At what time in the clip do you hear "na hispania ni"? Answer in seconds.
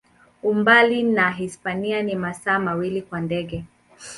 1.03-2.15